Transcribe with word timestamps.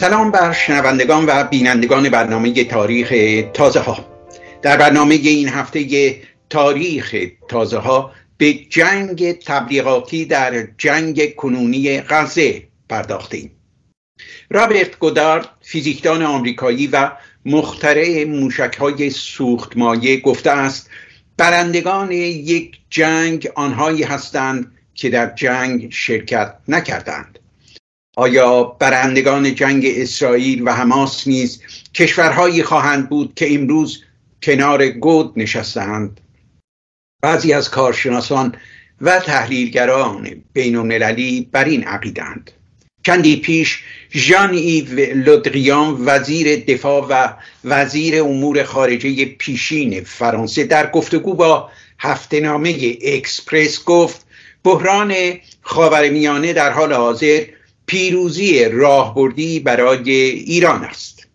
سلام 0.00 0.30
بر 0.30 0.52
شنوندگان 0.52 1.26
و 1.26 1.44
بینندگان 1.44 2.08
برنامه 2.08 2.64
تاریخ 2.64 3.14
تازه 3.54 3.80
ها 3.80 4.04
در 4.62 4.76
برنامه 4.76 5.14
این 5.14 5.48
هفته 5.48 6.16
تاریخ 6.50 7.16
تازه 7.48 7.78
ها 7.78 8.12
به 8.36 8.54
جنگ 8.54 9.32
تبلیغاتی 9.32 10.24
در 10.24 10.68
جنگ 10.78 11.34
کنونی 11.34 12.00
غزه 12.00 12.62
پرداختیم. 12.88 13.50
رابرت 14.50 14.98
گودارد 14.98 15.48
فیزیکدان 15.60 16.22
آمریکایی 16.22 16.86
و 16.86 17.10
مخترع 17.44 18.24
موشک 18.24 18.76
های 18.80 19.10
سوخت 19.10 19.76
مایه 19.76 20.20
گفته 20.20 20.50
است 20.50 20.90
برندگان 21.36 22.12
یک 22.12 22.78
جنگ 22.90 23.48
آنهایی 23.54 24.02
هستند 24.02 24.72
که 24.94 25.10
در 25.10 25.34
جنگ 25.34 25.90
شرکت 25.90 26.54
نکردند. 26.68 27.37
آیا 28.18 28.64
برندگان 28.64 29.54
جنگ 29.54 29.86
اسرائیل 29.86 30.62
و 30.68 30.72
حماس 30.72 31.26
نیز 31.26 31.62
کشورهایی 31.94 32.62
خواهند 32.62 33.08
بود 33.08 33.32
که 33.34 33.54
امروز 33.54 34.02
کنار 34.42 34.88
گود 34.88 35.32
نشستند 35.36 36.20
بعضی 37.22 37.52
از 37.52 37.70
کارشناسان 37.70 38.54
و 39.00 39.18
تحلیلگران 39.18 40.44
بین 40.52 40.76
المللی 40.76 41.48
بر 41.52 41.64
این 41.64 41.84
عقیدند 41.84 42.50
چندی 43.02 43.36
پیش 43.36 43.82
ژان 44.12 44.54
ایو 44.54 45.14
لودریان 45.14 45.96
وزیر 45.98 46.64
دفاع 46.64 47.06
و 47.10 47.32
وزیر 47.64 48.22
امور 48.22 48.62
خارجه 48.62 49.24
پیشین 49.24 50.04
فرانسه 50.04 50.64
در 50.64 50.90
گفتگو 50.90 51.34
با 51.34 51.70
هفته 51.98 52.40
نامه 52.40 52.96
اکسپرس 53.02 53.84
گفت 53.84 54.26
بحران 54.64 55.14
خاورمیانه 55.62 56.52
در 56.52 56.70
حال 56.70 56.92
حاضر 56.92 57.44
پیروزی 57.88 58.64
راهبردی 58.64 59.60
برای 59.60 60.10
ایران 60.10 60.84
است. 60.84 61.26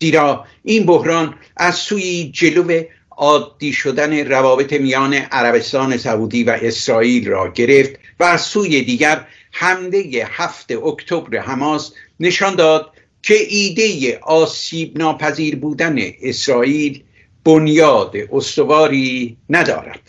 زیرا 0.00 0.44
این 0.62 0.86
بحران 0.86 1.34
از 1.56 1.74
سوی 1.74 2.30
جلو 2.34 2.82
عادی 3.10 3.72
شدن 3.72 4.26
روابط 4.26 4.72
میان 4.72 5.14
عربستان 5.14 5.96
سعودی 5.96 6.44
و 6.44 6.58
اسرائیل 6.62 7.28
را 7.28 7.52
گرفت 7.52 7.90
و 8.20 8.24
از 8.24 8.40
سوی 8.40 8.82
دیگر 8.82 9.26
حمله 9.52 10.28
هفت 10.30 10.72
اکتبر 10.72 11.38
حماس 11.38 11.92
نشان 12.20 12.54
داد 12.54 12.92
که 13.22 13.34
ایده 13.34 14.18
آسیب 14.22 14.98
ناپذیر 14.98 15.56
بودن 15.56 15.96
اسرائیل 16.22 17.02
بنیاد 17.44 18.14
استواری 18.32 19.36
ندارد. 19.50 20.00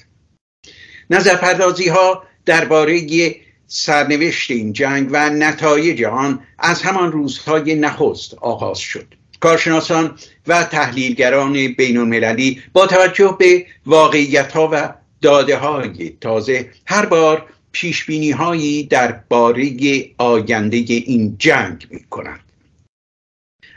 نظر 1.09 1.35
پردازی 1.35 1.87
ها 1.87 2.23
درباره 2.45 2.99
سرنوشت 3.67 4.51
این 4.51 4.73
جنگ 4.73 5.09
و 5.11 5.29
نتایج 5.29 6.03
آن 6.03 6.39
از 6.59 6.81
همان 6.81 7.11
روزهای 7.11 7.75
نخست 7.75 8.33
آغاز 8.33 8.79
شد. 8.79 9.05
کارشناسان 9.39 10.17
و 10.47 10.63
تحلیلگران 10.63 11.53
بین 11.53 11.97
المللی 11.97 12.61
با 12.73 12.87
توجه 12.87 13.35
به 13.39 13.65
واقعیت 13.85 14.51
ها 14.51 14.69
و 14.71 14.93
داده 15.21 15.57
های 15.57 16.09
تازه 16.21 16.69
هر 16.85 17.05
بار 17.05 17.45
پیش 17.71 18.05
بینی 18.05 18.31
هایی 18.31 18.83
در 18.83 19.11
باره 19.29 19.71
آینده 20.17 20.77
این 20.77 21.35
جنگ 21.39 21.87
می 21.89 22.03
کنند 22.09 22.39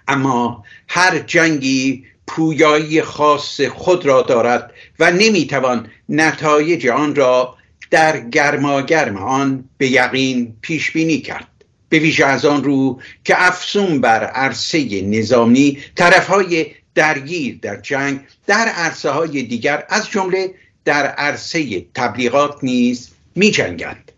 اما 0.09 0.65
هر 0.89 1.19
جنگی 1.19 2.05
پویایی 2.27 3.03
خاص 3.03 3.61
خود 3.61 4.07
را 4.07 4.23
دارد 4.23 4.73
و 4.99 5.11
نمی‌توان 5.11 5.91
نتایج 6.09 6.89
آن 6.89 7.15
را 7.15 7.57
در 7.91 8.21
گرماگرم 8.21 9.17
آن 9.17 9.65
به 9.79 9.91
یقین 9.91 10.57
پیش 10.63 10.91
بینی 10.91 11.21
کرد 11.21 11.47
به 11.89 11.99
ویژه 11.99 12.27
از 12.27 12.45
آن 12.45 12.65
رو 12.65 13.01
که 13.25 13.47
افسون 13.47 14.01
بر 14.01 14.25
عرصه 14.25 15.03
نظامی 15.03 15.79
طرفهای 15.95 16.67
درگیر 16.95 17.59
در 17.63 17.81
جنگ 17.81 18.21
در 18.47 18.69
عرصه 18.69 19.11
های 19.11 19.43
دیگر 19.43 19.85
از 19.89 20.11
جمله 20.11 20.55
در 20.85 21.07
عرصه 21.07 21.87
تبلیغات 21.95 22.59
نیز 22.63 23.11
می 23.35 23.51
جنگند. 23.51 24.13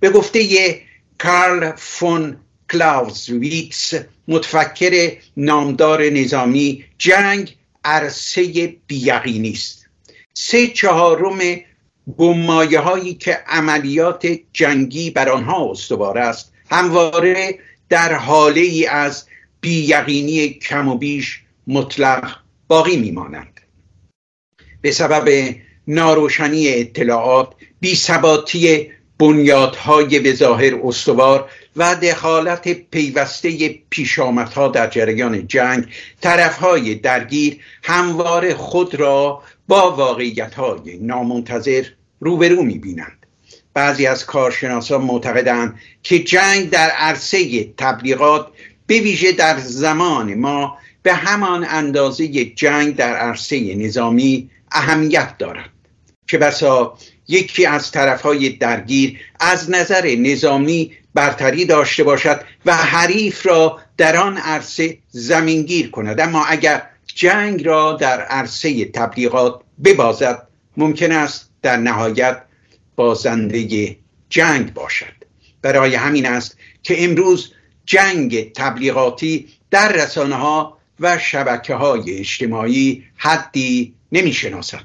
به 0.00 0.10
گفته 0.10 0.80
کارل 1.18 1.72
فون 1.76 2.36
کلاوزویتس 2.72 3.94
متفکر 4.28 5.12
نامدار 5.36 6.10
نظامی 6.10 6.84
جنگ 6.98 7.56
عرصه 7.84 8.76
بیقینی 8.86 9.50
است 9.50 9.86
سه 10.34 10.66
چهارم 10.66 11.38
گمایه 12.16 12.80
هایی 12.80 13.14
که 13.14 13.38
عملیات 13.46 14.28
جنگی 14.52 15.10
بر 15.10 15.28
آنها 15.28 15.70
استوار 15.70 16.18
است 16.18 16.52
همواره 16.70 17.58
در 17.88 18.12
حاله 18.12 18.60
ای 18.60 18.86
از 18.86 19.26
بییقینی 19.60 20.48
کم 20.48 20.88
و 20.88 20.94
بیش 20.94 21.42
مطلق 21.66 22.36
باقی 22.68 22.96
میمانند. 22.96 23.60
به 24.80 24.90
سبب 24.90 25.54
ناروشنی 25.88 26.68
اطلاعات 26.68 27.52
بیثباتی 27.80 28.90
بنیادهای 29.18 30.18
به 30.18 30.34
ظاهر 30.34 30.74
استوار 30.84 31.50
و 31.76 31.94
دخالت 31.94 32.72
پیوسته 32.72 33.68
پیشامدها 33.90 34.68
در 34.68 34.86
جریان 34.86 35.46
جنگ 35.46 35.86
طرفهای 36.20 36.94
درگیر 36.94 37.58
همواره 37.82 38.54
خود 38.54 38.94
را 38.94 39.42
با 39.68 39.96
واقعیتهای 39.96 40.98
نامنتظر 41.00 41.84
روبرو 42.20 42.62
می‌بینند. 42.62 43.26
بعضی 43.74 44.06
از 44.06 44.26
کارشناسان 44.26 45.00
معتقدند 45.00 45.74
که 46.02 46.18
جنگ 46.18 46.70
در 46.70 46.90
عرصه 46.90 47.64
تبلیغات 47.64 48.48
به 48.86 49.00
ویژه 49.00 49.32
در 49.32 49.58
زمان 49.58 50.34
ما 50.34 50.78
به 51.02 51.14
همان 51.14 51.66
اندازه 51.68 52.44
جنگ 52.44 52.96
در 52.96 53.16
عرصه 53.16 53.74
نظامی 53.74 54.50
اهمیت 54.72 55.38
دارد. 55.38 55.70
که 56.28 56.38
بسا 56.38 56.98
یکی 57.28 57.66
از 57.66 57.90
طرفهای 57.90 58.48
درگیر 58.48 59.20
از 59.40 59.70
نظر 59.70 60.16
نظامی 60.18 60.92
برتری 61.14 61.64
داشته 61.64 62.04
باشد 62.04 62.40
و 62.66 62.76
حریف 62.76 63.46
را 63.46 63.78
در 63.96 64.16
آن 64.16 64.36
عرصه 64.36 64.98
زمینگیر 65.08 65.90
کند. 65.90 66.20
اما 66.20 66.44
اگر 66.44 66.82
جنگ 67.14 67.66
را 67.66 67.92
در 67.92 68.20
عرصه 68.20 68.84
تبلیغات 68.84 69.60
ببازد 69.84 70.46
ممکن 70.76 71.12
است 71.12 71.47
در 71.62 71.76
نهایت 71.76 72.42
بازنده 72.96 73.96
جنگ 74.30 74.74
باشد. 74.74 75.18
برای 75.62 75.94
همین 75.94 76.26
است 76.26 76.56
که 76.82 77.04
امروز 77.04 77.52
جنگ 77.86 78.52
تبلیغاتی 78.52 79.48
در 79.70 79.92
رسانه 79.92 80.34
ها 80.34 80.78
و 81.00 81.18
شبکه 81.18 81.74
های 81.74 82.18
اجتماعی 82.18 83.04
حدی 83.16 83.94
نمی 84.12 84.32
شناسد 84.32 84.82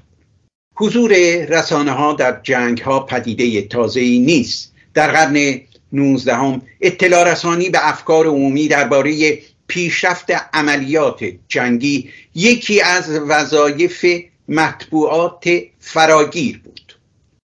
حضور 0.75 1.13
رسانه 1.45 1.91
ها 1.91 2.13
در 2.13 2.39
جنگ 2.43 2.81
ها 2.81 2.99
پدیده 2.99 3.61
تازه 3.61 4.01
نیست. 4.01 4.73
در 4.93 5.11
قرن 5.11 5.61
19 5.93 6.61
اطلاع 6.81 7.31
رسانی 7.31 7.69
به 7.69 7.89
افکار 7.89 8.27
عمومی 8.27 8.67
درباره 8.67 9.39
پیشرفت 9.67 10.31
عملیات 10.53 11.25
جنگی 11.47 12.09
یکی 12.35 12.81
از 12.81 13.09
وظایف 13.09 14.05
مطبوعات 14.47 15.49
فراگیر 15.79 16.61
بود. 16.63 16.99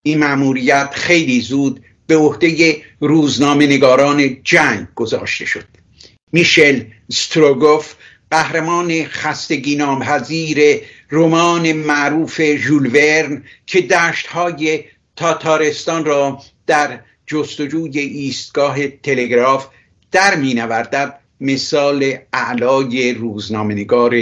این 0.05 0.17
مأموریت 0.17 0.89
خیلی 0.93 1.41
زود 1.41 1.83
به 2.07 2.17
عهده 2.17 2.81
روزنامه 2.99 3.67
نگاران 3.67 4.43
جنگ 4.43 4.87
گذاشته 4.95 5.45
شد. 5.45 5.65
میشل 6.31 6.83
ستروگوف 7.11 7.95
قهرمان 8.31 9.05
خستگی 9.05 9.75
نامپذیر 9.75 10.81
رمان 11.11 11.73
معروف 11.73 12.41
ژول 12.41 12.87
ورن 12.87 13.43
که 13.65 13.81
دشتهای 13.81 14.83
تاتارستان 15.15 16.05
را 16.05 16.41
در 16.67 16.99
جستجوی 17.27 17.99
ایستگاه 17.99 18.87
تلگراف 18.87 19.67
در 20.11 20.35
مینوردد 20.35 21.19
مثال 21.41 22.17
اعلای 22.33 23.13
روزنامهنگار 23.13 24.15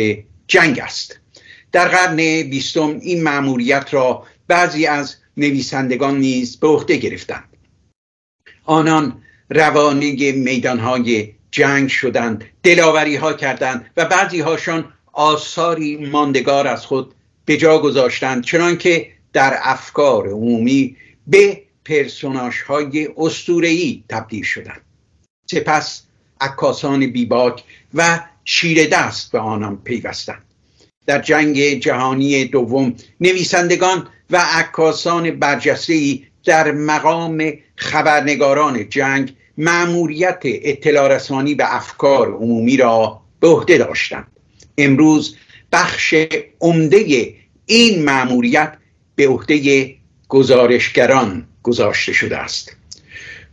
جنگ 0.48 0.80
است. 0.80 1.20
در 1.74 1.88
قرن 1.88 2.16
بیستم 2.50 3.00
این 3.02 3.24
مأموریت 3.24 3.94
را 3.94 4.24
بعضی 4.48 4.86
از 4.86 5.16
نویسندگان 5.38 6.18
نیز 6.18 6.60
به 6.60 6.68
عهده 6.68 6.98
گرفتند. 6.98 7.58
آنان 8.66 9.22
روانه 9.50 10.32
میدانهای 10.32 11.34
جنگ 11.52 11.90
شدند 11.90 12.46
دلاوری 12.64 13.16
ها 13.16 13.34
کردند 13.34 13.92
و 13.98 14.06
بعضی 14.06 14.40
هاشان 14.40 14.94
آثاری 15.14 15.98
ماندگار 15.98 16.68
از 16.68 16.86
خود 16.86 17.16
به 17.46 17.58
جا 17.58 17.80
گذاشتند 17.80 18.44
چنانکه 18.44 19.08
در 19.34 19.60
افکار 19.62 20.28
عمومی 20.28 20.98
به 21.28 21.62
پرسوناش 21.86 22.62
های 22.62 23.10
تبدیل 24.10 24.44
شدند. 24.44 24.82
سپس 25.52 26.04
عکاسان 26.42 27.08
بیباک 27.08 27.64
و 27.94 28.20
چیره 28.44 28.88
دست 28.88 29.32
به 29.32 29.40
آنان 29.40 29.78
پیوستند. 29.84 30.53
در 31.06 31.22
جنگ 31.22 31.80
جهانی 31.80 32.46
دوم 32.46 32.96
نویسندگان 33.20 34.08
و 34.30 34.38
عکاسان 34.38 35.32
برجسته 35.32 36.20
در 36.46 36.72
مقام 36.72 37.54
خبرنگاران 37.76 38.90
جنگ 38.90 39.36
معموریت 39.58 40.40
اطلاع 40.44 41.16
رسانی 41.16 41.56
به 41.56 41.76
افکار 41.76 42.34
عمومی 42.34 42.78
را 42.78 43.22
به 43.40 43.48
عهده 43.48 43.78
داشتند. 43.78 44.28
امروز 44.78 45.38
بخش 45.72 46.16
عمده 46.62 47.34
این 47.66 48.04
معموریت 48.04 48.78
به 49.16 49.28
عهده 49.28 49.96
گزارشگران 50.28 51.48
گذاشته 51.64 52.14
شده 52.14 52.38
است. 52.38 52.76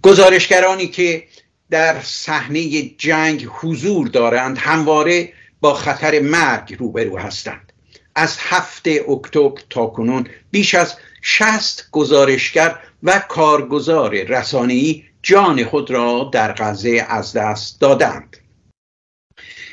گزارشگرانی 0.02 0.86
که 0.86 1.24
در 1.70 2.00
صحنه 2.02 2.82
جنگ 2.82 3.48
حضور 3.50 4.08
دارند 4.08 4.58
همواره 4.58 5.32
با 5.60 5.74
خطر 5.74 6.20
مرگ 6.20 6.76
روبرو 6.78 7.18
هستند. 7.18 7.72
از 8.14 8.36
هفت 8.40 8.88
اکتبر 9.08 9.60
تا 9.70 9.86
کنون 9.86 10.26
بیش 10.50 10.74
از 10.74 10.94
شست 11.22 11.88
گزارشگر 11.90 12.78
و 13.02 13.22
کارگزار 13.28 14.22
رسانه‌ای 14.22 15.04
جان 15.22 15.64
خود 15.64 15.90
را 15.90 16.30
در 16.32 16.52
غزه 16.52 17.06
از 17.08 17.32
دست 17.32 17.80
دادند. 17.80 18.36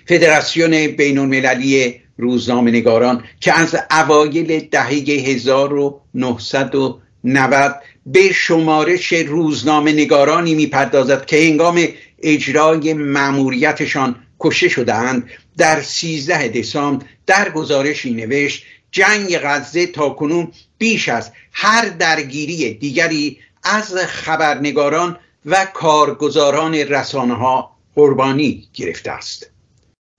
فدراسیون 0.05 0.87
بین 0.87 1.17
المللی 1.17 2.01
روزنامه 2.17 2.71
نگاران 2.71 3.23
که 3.39 3.59
از 3.59 3.75
اوایل 3.91 4.59
دهه 4.59 4.89
1990 4.89 7.75
به 8.05 8.33
شمارش 8.33 9.13
روزنامه 9.13 9.93
نگارانی 9.93 10.55
می‌پردازد 10.55 11.25
که 11.25 11.37
هنگام 11.37 11.87
اجرای 12.23 12.93
مأموریتشان 12.93 14.26
کشته 14.47 14.69
شدهاند. 14.69 15.29
در 15.57 15.81
13 15.81 16.47
دسامبر 16.47 17.05
در 17.25 17.49
گزارشی 17.49 18.13
نوشت 18.13 18.63
جنگ 18.91 19.37
غزه 19.37 19.87
تا 19.87 20.09
کنون 20.09 20.51
بیش 20.77 21.09
از 21.09 21.31
هر 21.51 21.85
درگیری 21.89 22.73
دیگری 22.73 23.39
از 23.63 23.95
خبرنگاران 23.95 25.19
و 25.45 25.67
کارگزاران 25.73 26.73
رسانه 26.75 27.33
ها 27.33 27.77
قربانی 27.95 28.67
گرفته 28.73 29.11
است. 29.11 29.51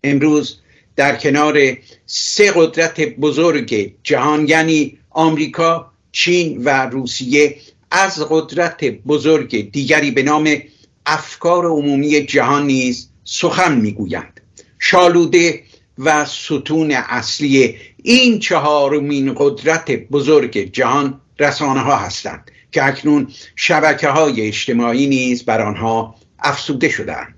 امروز 0.05 0.59
در 0.97 1.17
کنار 1.17 1.59
سه 2.07 2.53
قدرت 2.57 3.01
بزرگ 3.01 3.95
جهان 4.03 4.49
یعنی 4.49 4.99
آمریکا، 5.11 5.93
چین 6.13 6.65
و 6.65 6.87
روسیه 6.87 7.57
از 7.91 8.27
قدرت 8.31 8.85
بزرگ 8.85 9.71
دیگری 9.73 10.11
به 10.11 10.23
نام 10.23 10.63
افکار 11.07 11.67
عمومی 11.67 12.21
جهان 12.27 12.67
نیز 12.67 13.08
سخن 13.31 13.81
می‌گویند. 13.81 14.41
شالوده 14.79 15.63
و 15.99 16.25
ستون 16.25 16.91
اصلی 16.91 17.77
این 18.03 18.39
چهارمین 18.39 19.35
قدرت 19.39 19.91
بزرگ 19.91 20.59
جهان 20.59 21.21
رسانه 21.39 21.81
ها 21.81 21.97
هستند 21.97 22.51
که 22.73 22.85
اکنون 22.85 23.33
شبکه 23.57 24.09
های 24.09 24.47
اجتماعی 24.47 25.07
نیز 25.07 25.45
بر 25.45 25.61
آنها 25.63 26.15
افسوده 26.39 26.89
شدند 26.89 27.35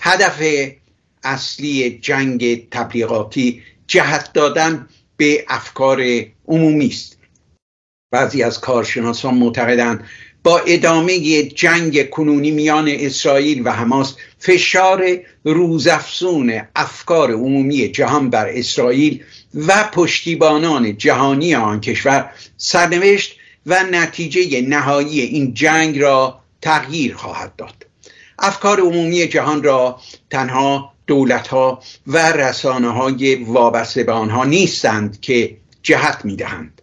هدف 0.00 0.42
اصلی 1.24 1.98
جنگ 1.98 2.68
تبلیغاتی 2.70 3.62
جهت 3.86 4.32
دادن 4.32 4.88
به 5.16 5.44
افکار 5.48 6.02
عمومی 6.48 6.86
است. 6.86 7.18
بعضی 8.10 8.42
از 8.42 8.60
کارشناسان 8.60 9.34
معتقدند 9.34 10.04
با 10.42 10.58
ادامه 10.58 11.42
جنگ 11.42 12.10
کنونی 12.10 12.50
میان 12.50 12.88
اسرائیل 12.88 13.62
و 13.64 13.72
حماس 13.72 14.14
فشار 14.38 15.18
روزافزون 15.44 16.62
افکار 16.76 17.32
عمومی 17.32 17.88
جهان 17.88 18.30
بر 18.30 18.48
اسرائیل 18.48 19.22
و 19.54 19.90
پشتیبانان 19.92 20.96
جهانی 20.96 21.54
آن 21.54 21.80
کشور 21.80 22.30
سرنوشت 22.56 23.36
و 23.66 23.84
نتیجه 23.90 24.60
نهایی 24.60 25.20
این 25.20 25.54
جنگ 25.54 25.98
را 25.98 26.40
تغییر 26.62 27.14
خواهد 27.14 27.56
داد. 27.56 27.86
افکار 28.38 28.80
عمومی 28.80 29.26
جهان 29.26 29.62
را 29.62 30.00
تنها 30.30 30.92
دولت 31.06 31.48
ها 31.48 31.82
و 32.06 32.32
رسانه 32.32 32.88
های 32.88 33.34
وابسته 33.34 34.04
به 34.04 34.12
آنها 34.12 34.44
نیستند 34.44 35.20
که 35.20 35.56
جهت 35.82 36.24
می‌دهند. 36.24 36.82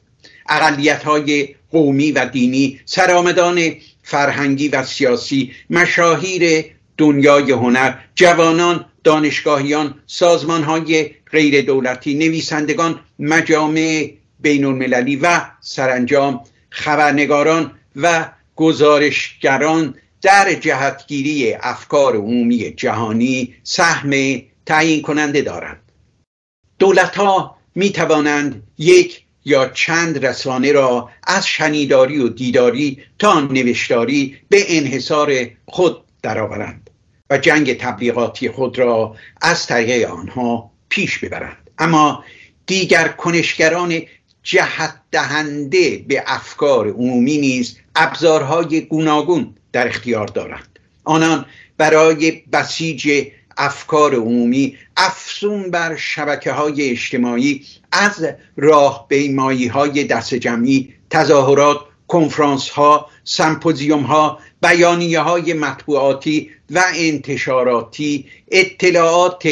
اقلیت 0.50 1.04
های 1.04 1.56
قومی 1.72 2.12
و 2.12 2.26
دینی 2.26 2.80
سرآمدان 2.86 3.72
فرهنگی 4.04 4.68
و 4.68 4.84
سیاسی 4.84 5.52
مشاهیر 5.70 6.66
دنیای 6.98 7.52
هنر 7.52 7.94
جوانان 8.16 8.86
دانشگاهیان 9.04 9.96
سازمان 10.06 10.64
های 10.64 11.10
غیر 11.32 11.62
دولتی 11.62 12.14
نویسندگان 12.14 13.00
مجامع 13.20 14.12
بین 14.40 14.66
المللی 14.66 15.16
و 15.16 15.42
سرانجام 15.62 16.42
خبرنگاران 16.70 17.72
و 17.96 18.30
گزارشگران 18.56 19.96
در 20.22 20.54
جهتگیری 20.54 21.54
افکار 21.54 22.16
عمومی 22.16 22.72
جهانی 22.72 23.54
سهم 23.64 24.42
تعیین 24.66 25.02
کننده 25.02 25.42
دارند. 25.42 25.82
دولت 26.80 27.16
ها 27.16 27.58
می 27.76 27.90
توانند 27.90 28.64
یک 28.78 29.24
یا 29.48 29.68
چند 29.70 30.26
رسانه 30.26 30.72
را 30.72 31.10
از 31.24 31.48
شنیداری 31.48 32.20
و 32.20 32.28
دیداری 32.28 33.04
تا 33.20 33.40
نوشتاری 33.40 34.38
به 34.50 34.78
انحصار 34.78 35.34
خود 35.66 36.04
درآورند 36.22 36.90
و 37.30 37.38
جنگ 37.38 37.78
تبلیغاتی 37.78 38.50
خود 38.50 38.80
را 38.80 39.16
از 39.42 39.68
طریق 39.68 40.12
آنها 40.12 40.72
پیش 40.90 41.20
ببرند. 41.20 41.70
اما 41.78 42.24
دیگر 42.66 43.08
کنشگران 43.08 44.02
جهت 44.44 44.94
دهنده 45.12 46.06
به 46.08 46.24
افکار 46.28 46.88
عمومی 46.88 47.38
نیز 47.38 47.78
ابزارهای 47.96 48.82
گوناگون 48.82 49.56
در 49.72 49.88
اختیار 49.88 50.28
دارند. 50.28 50.80
آنان 51.04 51.46
برای 51.78 52.32
بسیج 52.32 53.28
افکار 53.58 54.16
عمومی 54.16 54.78
افسون 54.98 55.72
بر 55.72 55.96
شبکه 55.96 56.52
های 56.52 56.90
اجتماعی 56.90 57.66
از 57.92 58.28
راه 58.58 59.06
بیمایی 59.10 59.68
های 59.68 60.04
دست 60.04 60.36
جمعی 60.36 60.94
تظاهرات 61.10 61.80
کنفرانس 62.08 62.70
ها 62.70 63.10
سمپوزیوم 63.24 64.04
ها 64.04 64.40
بیانیه 64.62 65.20
های 65.20 65.54
مطبوعاتی 65.54 66.50
و 66.72 66.84
انتشاراتی 66.96 68.26
اطلاعات 68.52 69.48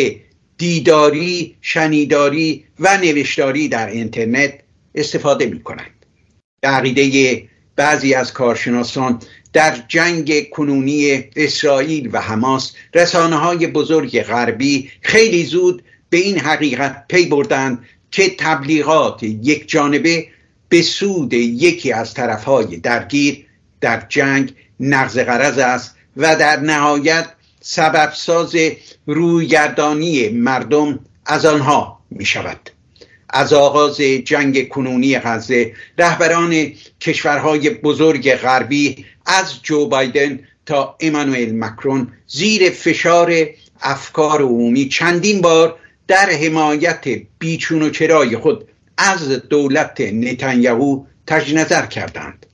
دیداری 0.57 1.55
شنیداری 1.61 2.65
و 2.79 2.97
نوشتاری 2.97 3.67
در 3.67 3.87
اینترنت 3.87 4.53
استفاده 4.95 5.45
می 5.45 5.63
کنند 5.63 6.05
عقیده 6.63 7.43
بعضی 7.75 8.13
از 8.13 8.33
کارشناسان 8.33 9.19
در 9.55 9.77
جنگ 9.87 10.49
کنونی 10.49 11.23
اسرائیل 11.35 12.09
و 12.13 12.21
حماس 12.21 12.73
رسانه 12.93 13.35
های 13.35 13.67
بزرگ 13.67 14.21
غربی 14.21 14.91
خیلی 15.01 15.45
زود 15.45 15.83
به 16.09 16.17
این 16.17 16.39
حقیقت 16.39 17.05
پی 17.07 17.25
بردند 17.25 17.85
که 18.11 18.35
تبلیغات 18.39 19.23
یک 19.23 19.69
جانبه 19.69 20.27
به 20.69 20.81
سود 20.81 21.33
یکی 21.33 21.91
از 21.91 22.13
طرفهای 22.13 22.77
درگیر 22.77 23.45
در 23.81 24.05
جنگ 24.09 24.53
نقض 24.79 25.17
قرض 25.17 25.57
است 25.57 25.95
و 26.17 26.35
در 26.35 26.59
نهایت 26.59 27.27
سبب 27.61 28.13
ساز 28.13 28.55
رویگردانی 29.05 30.29
مردم 30.29 30.99
از 31.25 31.45
آنها 31.45 31.99
می 32.11 32.25
شود 32.25 32.69
از 33.29 33.53
آغاز 33.53 33.97
جنگ 34.01 34.67
کنونی 34.67 35.19
غزه 35.19 35.73
رهبران 35.97 36.71
کشورهای 37.01 37.69
بزرگ 37.69 38.35
غربی 38.35 39.05
از 39.25 39.61
جو 39.63 39.87
بایدن 39.87 40.39
تا 40.65 40.95
امانوئل 40.99 41.55
مکرون 41.55 42.07
زیر 42.27 42.69
فشار 42.69 43.33
افکار 43.81 44.41
عمومی 44.41 44.89
چندین 44.89 45.41
بار 45.41 45.75
در 46.07 46.29
حمایت 46.29 47.03
بیچون 47.39 47.81
و 47.81 47.89
چرای 47.89 48.37
خود 48.37 48.67
از 48.97 49.29
دولت 49.29 50.01
نتانیاهو 50.01 51.05
تجدید 51.27 51.57
نظر 51.57 51.85
کردند. 51.85 52.45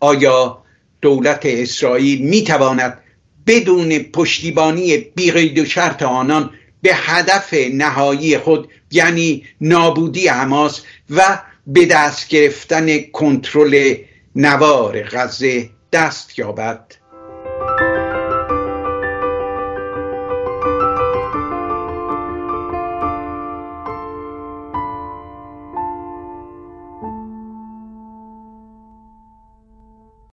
آیا 0.00 0.62
دولت 1.00 1.40
اسرائیل 1.44 2.22
می 2.22 2.44
تواند 2.44 2.98
بدون 3.46 3.98
پشتیبانی 3.98 4.98
بیقید 4.98 5.58
و 5.58 5.64
شرط 5.64 6.02
آنان 6.02 6.50
به 6.82 6.90
هدف 6.94 7.54
نهایی 7.54 8.38
خود 8.38 8.70
یعنی 8.90 9.46
نابودی 9.60 10.28
حماس 10.28 10.82
و 11.10 11.42
به 11.66 11.86
دست 11.86 12.28
گرفتن 12.28 12.98
کنترل 12.98 13.94
نوار 14.36 15.02
غزه 15.02 15.70
دست 15.92 16.38
یابد. 16.38 16.94